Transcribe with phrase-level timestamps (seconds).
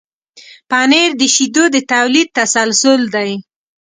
[0.69, 3.31] پنېر د شیدو د تولید تسلسل دی.